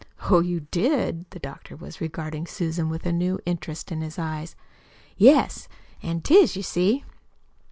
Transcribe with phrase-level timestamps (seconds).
[0.31, 4.55] "Oh, you did!" The doctor was regarding Susan with a new interest in his eyes.
[5.15, 5.67] "Yes,
[6.01, 7.03] an' 'tis, you see."